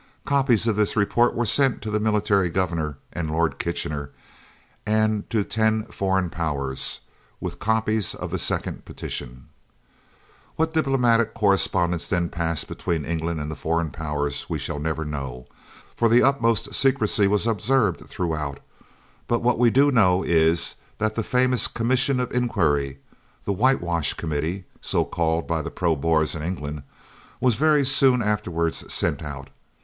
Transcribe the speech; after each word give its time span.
Copies 0.25 0.65
of 0.65 0.75
this 0.77 0.95
report 0.95 1.35
were 1.35 1.45
sent 1.45 1.79
to 1.83 1.91
the 1.91 1.99
Military 1.99 2.49
Governor 2.49 2.97
and 3.13 3.29
Lord 3.29 3.59
Kitchener, 3.59 4.09
and 4.83 5.29
to 5.29 5.43
ten 5.43 5.85
foreign 5.91 6.31
Powers, 6.31 7.01
with 7.39 7.59
copies 7.59 8.15
of 8.15 8.31
the 8.31 8.39
second 8.39 8.83
petition. 8.83 9.45
What 10.55 10.73
diplomatic 10.73 11.35
correspondence 11.35 12.07
then 12.09 12.29
passed 12.29 12.67
between 12.67 13.05
England 13.05 13.39
and 13.39 13.51
the 13.51 13.55
foreign 13.55 13.91
Powers 13.91 14.47
we 14.49 14.57
shall 14.57 14.79
never 14.79 15.05
know, 15.05 15.45
for 15.95 16.09
the 16.09 16.23
utmost 16.23 16.73
secrecy 16.73 17.27
was 17.27 17.45
observed 17.45 18.07
throughout; 18.07 18.59
but 19.27 19.43
what 19.43 19.59
we 19.59 19.69
do 19.69 19.91
know 19.91 20.23
is, 20.23 20.77
that 20.97 21.13
the 21.13 21.21
famous 21.21 21.67
commission 21.67 22.19
of 22.19 22.31
inquiry, 22.33 22.97
the 23.45 23.53
"Whitewash 23.53 24.15
Committee," 24.15 24.65
so 24.81 25.05
called 25.05 25.45
by 25.47 25.61
the 25.61 25.69
Pro 25.69 25.95
Boers 25.95 26.33
in 26.33 26.41
England, 26.41 26.81
was 27.39 27.53
very 27.57 27.85
soon 27.85 28.23
afterwards 28.23 28.91
sent 28.91 29.21
out. 29.21 29.49